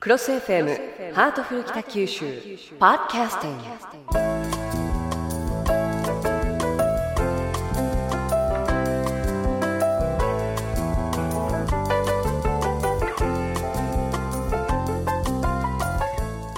[0.00, 2.24] クロス FM ハートフル北九州
[2.78, 3.64] ポッドキャスティング。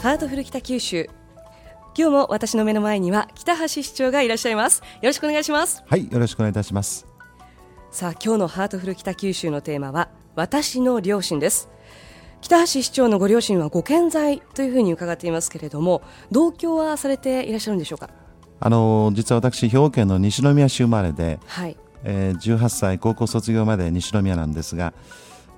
[0.00, 1.10] ハートフル北九州。
[1.96, 4.82] 今日も私の目の前には北橋市長がいらっしゃいます。
[4.82, 5.82] よろしくお願いします。
[5.84, 7.08] はいよろしくお願いいたします。
[7.90, 11.68] さあ今日のハートフル北九州のテーマは私の両親です
[12.42, 18.10] 北橋市長のご両親はご健在というふうに伺っていますけれども同居はされていらっしゃるんでしょうか？
[18.60, 21.76] あの実は私兵庫県の西宮市生まれで、はい。
[22.04, 24.92] えー、18歳高校卒業まで西宮なんですが、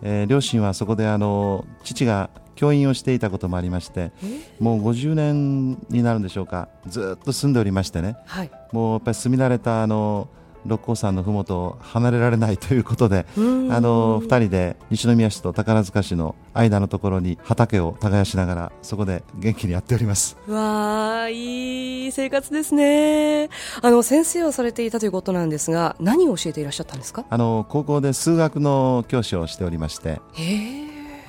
[0.02, 4.12] えー、両親はそこであの父が教員をしていたこともありまして
[4.61, 6.69] もう50年になるんでしょうか。
[6.87, 10.28] ずっと住んでおりましてね、はい、もうやっぱり住み慣れたあの
[10.66, 13.41] 六甲山のふもとを離れられないということであ
[13.80, 20.36] の2人で西宮市と宝塚市の間のところに畑を耕しながらそこで元気にやっております。
[20.48, 23.50] わあいい生活ですね。
[23.83, 27.24] あの先生をされていたということなんですが何を教えていらっしゃったんですか？
[27.28, 30.20] あの高校で数学の教師をしておりまして。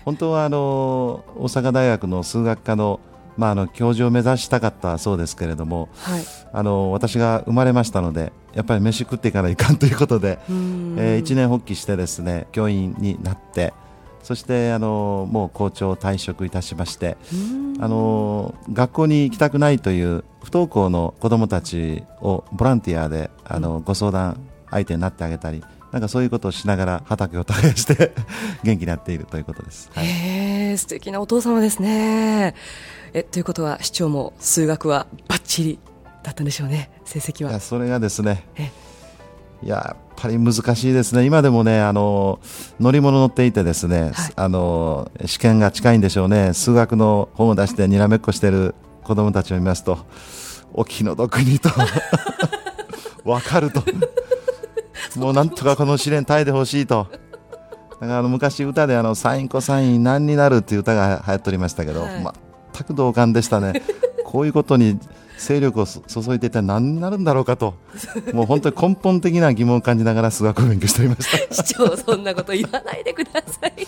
[0.05, 2.99] 本当はあの大阪大学の数学科の
[3.37, 6.23] まあ、あの教授を目指したかったそうですけれども、はい、
[6.53, 13.73] あの私が生まれましたのでやっぱり飯食っていかないかんということで、えー、一年発起してですね教員になって
[14.23, 17.17] そしてあのもう校長退職いたしまして
[17.79, 24.39] あの学校に行きたくないという不登校の子どもたちをボランティアであのご相談
[24.71, 28.13] 相手になってあげたりなんかそういうことをしながら畑を耕して
[28.63, 29.89] 元気になっているということです。
[29.93, 32.53] はい、へ素敵なお父様ですね。
[33.13, 35.79] えということは市長も数学はバッチリ
[36.23, 37.59] だったんでしょうね成績は？
[37.59, 38.45] それがですね
[39.63, 41.25] やっぱり難しいですね。
[41.25, 42.39] 今でもねあの
[42.79, 46.53] 乗り物乗っていてですね、はい、あの試験が近いんでしょうね。
[46.53, 49.99] 数学の本を出してにらめっこしている子供たちを見ますと
[50.73, 51.69] お気の毒にと
[53.23, 53.83] 分かると。
[55.15, 57.07] もうなんとかこの試練耐えてほしいと。
[57.91, 62.23] だからあの昔歌であのサインコサイン何になるっていう歌が流行っておりましたけど、はい、
[62.73, 63.81] 全く同感でしたね。
[64.25, 64.99] こういうことに
[65.37, 67.75] 勢力を 注いでいたら何になるんだろうかと。
[68.33, 71.37] もう本当に根本的な疑問を感じながら数学を勉強しておりました。
[71.63, 73.87] 市長そんなこと言わないでくださいっ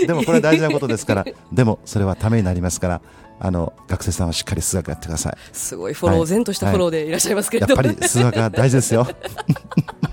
[0.00, 0.06] て。
[0.06, 1.24] でもこれ大事なことですから。
[1.52, 3.00] でもそれはためになりますから。
[3.44, 5.36] あの学生さんはしっかり数学やってください。
[5.52, 9.04] すごいフォロー、はい、然としたフォローでいらっしゃいますけれども、はい、やっぱり数学は大事ですよ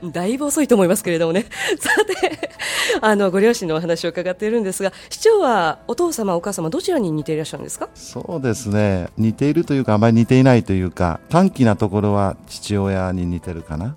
[0.12, 1.46] だいぶ遅いと思いますけれどもね。
[1.78, 2.50] さて、
[3.00, 7.88] あの、ご両親のお話を伺っているんですが、市長はお父様、お母様、どちらに似ていらっしゃるんですか？
[7.94, 9.08] そうですね。
[9.16, 13.96] 似ているというか、あまり似ていないというか、短気なところは父親に似てるかな。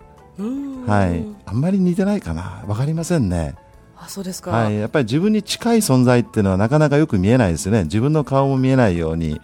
[0.88, 1.25] はい。
[1.45, 2.63] あんまり似てないかな。
[2.67, 3.55] わかりませんね。
[3.97, 9.39] あそうですか、はい、やっぱり自分に近い存在っていうのはなかなかよく見えないですよね、自分の顔も見えないように、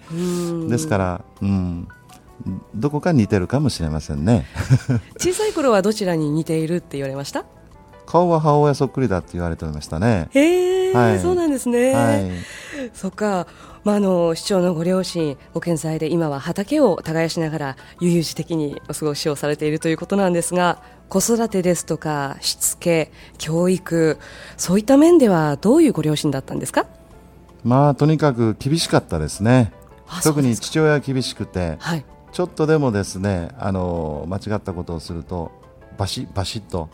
[0.69, 1.88] ですから、うん、
[2.75, 4.46] どこか似てるかもしれませんね。
[5.19, 7.46] 小さい頃はどちらに似ているって言われました？
[8.06, 10.28] 顔は母親そっくりだって言われてましたね。
[10.31, 12.29] へえ、はい、そうなんですね、はい、
[12.94, 13.47] そっか、
[13.85, 24.18] まあ、あの市長のご両親ご健在で今は畑を耕しながら悠々自適にお過ごしをされているということなんですが子育てですとかしつけ教育
[24.58, 26.88] そういった面ではどういうご両親だったんですか？
[27.63, 29.72] まあとにかく厳しかったですね。
[30.23, 35.51] 特に父親は厳しくて、はい、ちょっとでもですねあの間違ったことをすると
[35.97, 36.89] バシッバシッと。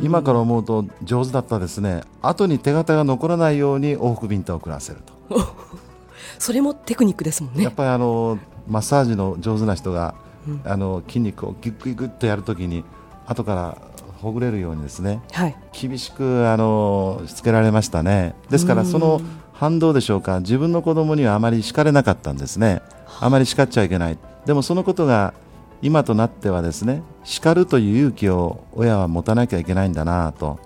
[0.00, 2.02] 今から思うと上手だったですね。
[2.20, 5.40] 後に手形が残らないように往復ビンタを食らせると。
[6.38, 7.64] それもテクニックですもんね。
[7.64, 10.14] やっぱりあのマッサージの上手な人が、
[10.46, 12.84] うん、あの筋肉をギュッギュッとやるときに
[13.26, 13.78] 後から
[14.20, 18.36] ほぐれるようにですね、はい、厳しくあのしつけられましたね。
[18.50, 19.20] ですからその
[19.52, 20.40] 反動でしょうか。
[20.40, 22.82] 自分の子供にはあまり叱れなかったんですね。
[23.20, 25.34] あまり叱っちゃいけないでもそのことが
[25.82, 30.58] 今となってはですね叱るという勇気を親は持たなきゃいけないんだなと。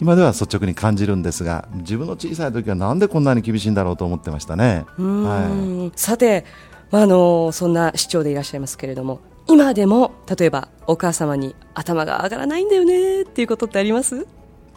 [0.00, 6.46] 今では率直に感じるんですが自分の小さい時はなんでこんなに厳しいんだろうと思ってましたね、はい、さて、
[6.90, 14.26] あのそんな市長でいらっしゃいますけれども今でも例えばお母様に頭が上がらないんだよねっていうことってあります？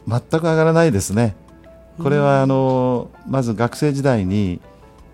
[0.05, 1.37] 全く上がらないですね。
[2.01, 4.59] これはあのまず学生時代に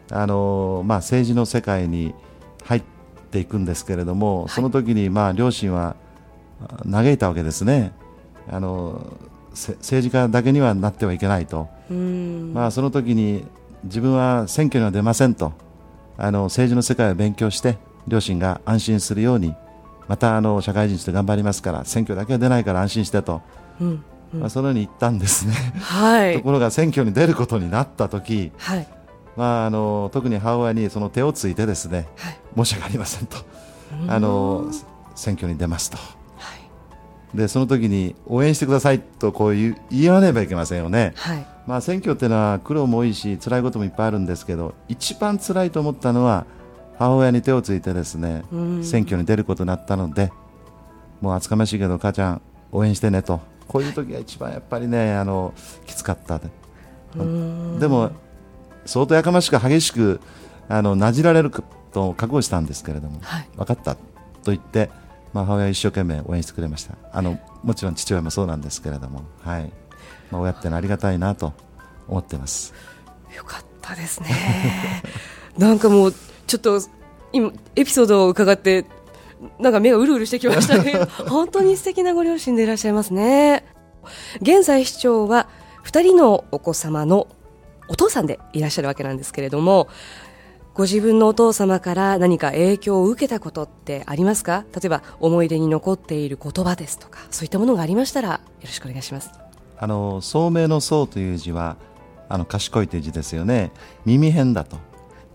[0.10, 2.16] あの、まあ、政治の世界に
[2.70, 2.84] 入っ
[3.32, 5.96] ていくんですけれども、その時にまあ両親は
[6.90, 7.94] 嘆いたわけですね。
[8.48, 9.18] あの
[9.52, 11.68] 政治家だけにはなってはいけないと、
[12.54, 13.44] まあ、その時に
[13.84, 15.52] 自分は選挙には出ませんと。
[16.22, 19.56] あの政治の世界を勉強して両親が安心するように
[20.10, 23.42] またあの社会人として頑張りますから選挙だけは出ないから安心してと、
[23.80, 28.88] うん、まあ、そのように言ったんですね、はい、 ところが選挙に出ることになった時、はい
[29.36, 33.38] まあ、あの特に母親にその手をついてですね、はい、申し訳ありませんと。
[34.08, 34.72] あの
[35.16, 36.56] 選挙に出ますと、は
[37.34, 41.46] い、でその時に応援してくださいとこう言言わねばいけませんよね、はい。
[41.68, 46.46] まあ、選挙っていうのは苦労も多いし辛いこともいっぱいあるんですけど一番辛いと思ったのは
[46.98, 48.44] 母親に手をついてですね
[48.84, 50.32] 選挙に出ることになったので
[51.22, 52.42] もう厚かましいけど母ちゃん
[52.72, 53.40] 応援してねと。
[53.68, 55.54] こういう時が一番やっぱりねあの
[55.86, 56.50] きつかったで
[57.80, 58.12] でも
[58.90, 60.20] 相当やかましく激しく
[60.68, 61.52] あのなじられる
[61.92, 64.02] と覚悟したんですけれども、はい、分かったと
[64.46, 64.90] 言って、
[65.32, 66.96] まあ、母親は一生懸命応援してくれました。
[67.14, 69.72] あのもちろん父親もそうなんですけれども、はい。
[70.32, 71.54] まあ、親ってのありがたいなと
[72.08, 72.74] 思ってます。
[73.36, 74.30] よかったですね。
[75.58, 76.14] なんかもう
[76.48, 76.82] ちょっと
[77.32, 78.86] 今エピソードを伺って
[79.60, 80.94] なんか目がうるうるしてきましたね。
[81.30, 83.66] 本当に素敵なご両親でいらっしゃいますね。
[84.42, 85.48] 現在市長は
[85.86, 87.28] 2人のお子様の
[87.90, 89.90] お父さんでいらっしゃるわけなんですけれども
[90.74, 94.64] ご自分のお父様から何か影響を受けたことってありますか？
[94.74, 99.32] 例えば思い出に残っている言葉ですとかそういったものがありましたらよろしくお願いします。
[99.78, 101.76] あの聡明の聡という字は
[102.30, 103.72] あの賢いという字ですよね。
[104.06, 104.78] 耳辺だと。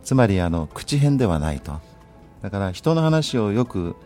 [0.02, 1.80] つまりあの口辺ではないと。
[2.40, 3.96] だから人の話をよく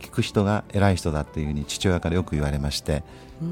[0.00, 3.02] 聞く人が偉い人だというふうに父親からよく言われまして、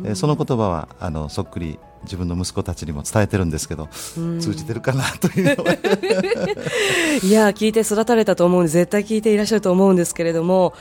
[0.04, 5.56] うん、その言葉はあのそっくり自分の息子たちにも伝えてるんですけど、通じてるかなという
[7.22, 10.74] いや聞いて育たれたと思うんで絶対聞いていらっしゃると思うんですけれども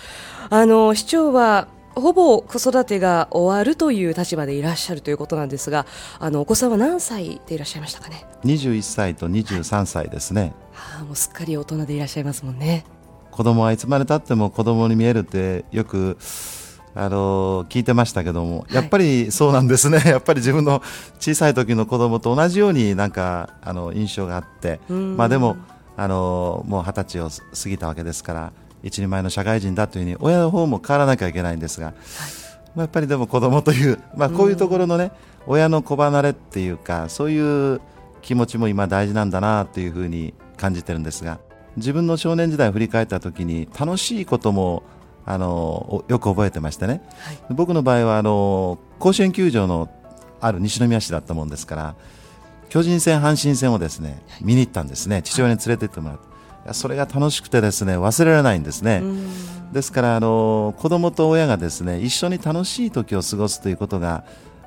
[0.50, 5.85] あの市長はほぼ子育てが終わるという立場でいらっしゃるということなんですが
[6.19, 12.85] あのお子さんは何歳でいらっしゃいましたかね？21歳と23歳ですね、はあ、もうすっかり大人でいらっしゃいますもんね。
[13.29, 16.18] 子供はいつまでたっても子供に見えるってよく
[16.94, 20.82] あの聞いてましたけども、やっぱりそうなんですね、 やっぱり自分の
[21.20, 25.58] 小さい時の子供と同じようになんかあの印象があって、まあ、でも
[25.96, 28.52] あのもう二十歳を過ぎたわけですから
[28.84, 32.02] 一人前の社会人だというふうに親の方も変わらなきゃいけないんですが、はい、ま
[32.78, 35.12] あ、やっぱりでも子供という、まあ、こういうところのね
[35.48, 37.82] 親の子離れっていうかそういう
[38.22, 41.40] 気持ちも今大事なんだなというふうに感じてるんですが
[41.78, 44.84] 自分の少年時代を振り返った時に楽しいことも
[45.33, 49.89] あのよく覚えてましてね、はい、僕の場合はあの甲子園球場の
[50.39, 51.95] ある西宮市だったもんですから
[52.72, 55.22] 巨人戦、阪神戦をですね見に行ったんですね。
[55.22, 56.31] 父親に連れて行ってもらって。
[56.74, 59.04] それが楽しくてですね忘れられないんですね。
[59.74, 64.24] ですからあの子供と親がですね一緒に楽しい時を過ごすということが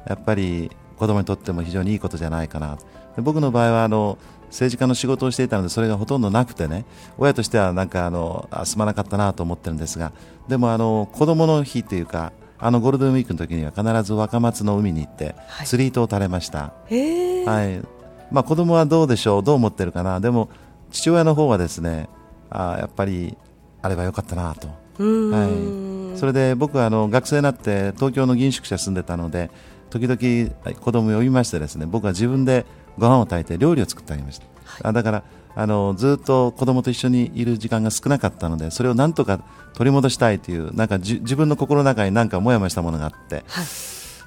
[0.07, 2.79] やっぱり子供にとっても非常にいいことじゃないかな。
[3.17, 4.19] 僕の場合はあの
[4.55, 6.85] 政治家の仕事をしていたのでそれがほとんどなくてね
[7.19, 10.13] 親としてはなんかあのすまなかったなと思ってるんですが
[10.47, 15.35] でもあの子供の日というかあのゴールデンウィークの時には必ず若松の海に行って
[15.65, 17.83] 釣り糸を垂れました、はい、はい、
[18.31, 19.43] まあ、子供はどうでしょう？
[19.43, 20.21] どう思ってるかな？
[20.21, 20.49] でも
[20.93, 22.09] 父親の方はですね
[22.49, 23.37] あやっぱり
[23.83, 24.69] あればよかったなと、
[24.99, 29.51] はい、それで僕はあの学生になって東京の銀宿舎住んでたので
[29.91, 32.65] 時々子供を呼びましてですね僕は自分で
[32.99, 34.47] ご飯を炊いて料理を作ってあげました、
[34.85, 35.25] はい、だから
[35.57, 39.41] あのずっと子供と一緒にいる時間が少なかったのでそれをなんとか
[39.75, 43.65] 取り戻したいというなんか自分の心の中になんかもやもやしたものがあって、はい、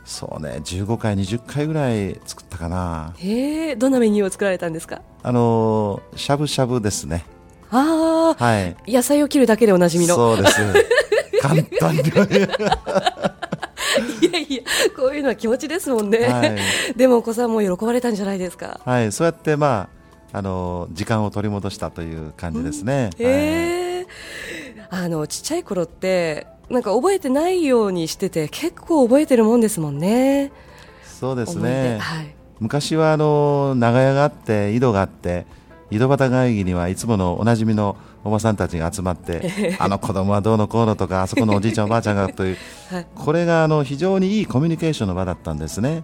[0.05, 3.13] そうね15回20回ぐらい作ったかな。
[3.17, 5.01] へえどんなメニューを作られたんですか？
[5.21, 7.25] あのしゃぶしゃぶですね。
[7.71, 10.15] ああ、はい、野菜を切るだけでおなじみの。
[10.15, 10.61] そうです。
[11.41, 12.03] 簡単に
[14.29, 14.61] いやいや、
[14.95, 16.57] こういうのは気持ちですもんね、はい、
[16.95, 18.79] でもお子さんも喜ばれたんじゃないですか。
[18.85, 19.89] はい、そうやって、ま
[20.33, 23.09] あ、あの時間を取り戻したという感じですね。
[23.17, 24.05] うえ、
[24.89, 30.51] はい、あのちっちゃい頃ってなんか覚えてないようにしてて結構覚えてるもんですもんね。
[31.03, 31.97] そうですね。
[31.99, 35.45] はい、昔はあの長屋があって井戸があって
[35.89, 42.57] 井戸端会議にはいつものおなじみのおばさんたちが集まって あの子供はどうのこうのとかあそこのおじいちゃんおばあちゃんがという、
[42.89, 46.03] はい、これがあの非常にいいコミュニケーションの場だったんですね。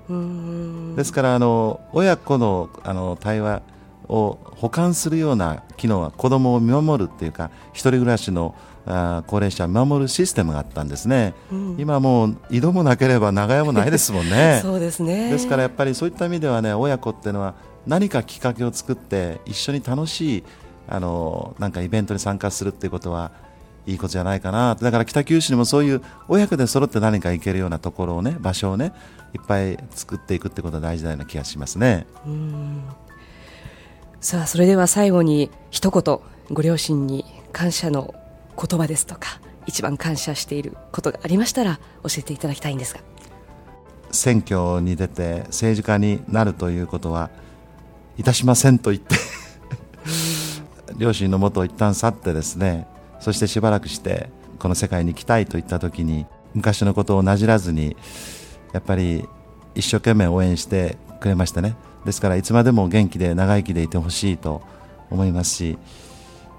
[0.95, 3.61] ですからあの親子のあの対話
[4.07, 8.55] を補完するような機能は子供を見守るっていうか一人暮らしの
[8.85, 14.59] あ高齢者を見守るシステムがあったんですね、うん、今もう井戸もなければ長屋もないですもんね。
[14.61, 15.31] そうですね。
[15.31, 17.55] ですからやっぱりそういった意味ではね親子っていうのは
[17.87, 20.43] 何かきっかけを作って一緒に楽しい
[20.87, 23.31] あのなんかイベントに参加するっていうことは
[23.85, 28.93] いいことじゃないかなだから北九州にもそういう親子で揃って何か行けるようなところをね場所をね
[29.33, 32.05] いっぱい作っていくってことが大事なような気がしますね。
[34.21, 36.19] さあそれでは最後に一言
[36.53, 38.13] ご両親に感謝の
[38.55, 43.01] 言葉ですとか一番感謝していることがありましたら教えていただきたいんですが。
[44.11, 47.31] 選挙に出て政治家になるということは
[48.17, 49.15] いたしませんと言って
[50.97, 52.87] 両親のもとを一旦去ってですね
[53.19, 57.95] そしてしばらくしてこの世界に来たいといった時に昔のことをなじらずに
[58.73, 59.27] やっぱり
[59.75, 64.61] 一生懸命応援してくれましたねですからいつまでも元気で長生きでいてほしいと
[65.09, 65.77] 思いますし、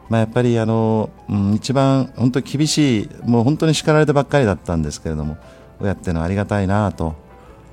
[0.09, 5.37] まあ、やっぱりあの、うん、一番本当に厳しいもう本当に叱られてばっかりだったんですけれども
[5.81, 7.15] 親っていうのはありがたいなと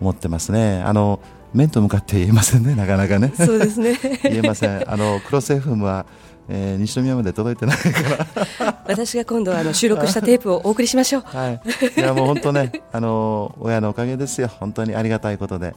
[0.01, 0.81] 思ってますね。
[0.81, 1.21] あの
[1.53, 3.33] 面と向かって言えませんね、なかなかね。
[3.35, 3.97] そうですね。
[4.23, 4.89] 言えません。
[4.91, 6.05] あのクロス FM は、
[6.53, 11.21] えー、西宮まで届いてないから私が今度あの収録したテープをお送りしましょう。
[11.21, 11.61] はい。
[11.97, 14.49] いやもう本当ね、 あの親のおかげですよ。
[14.59, 15.73] 本当にありがたいことで。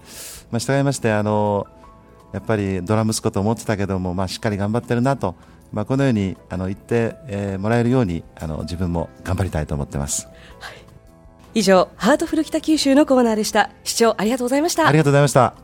[0.50, 1.68] まあ従いましてあの
[2.32, 5.36] やっぱりドラ息子と思ってたけども、まあしっかり頑張ってるなと。
[5.72, 10.26] まあこのようにあの言って、えー、もらえるようにあの自分も頑張りたいと思ってます。
[10.58, 10.84] はい
[11.56, 15.63] 以上ハートフル北九州のコーナーでした視聴ありがとうございましたありがとうございました